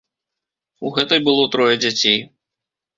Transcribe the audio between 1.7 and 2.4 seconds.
дзяцей.